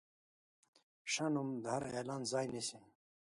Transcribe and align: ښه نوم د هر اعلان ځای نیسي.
ښه 1.11 1.25
نوم 1.33 1.49
د 1.63 1.65
هر 1.73 1.83
اعلان 1.95 2.21
ځای 2.31 2.45
نیسي. 2.53 2.79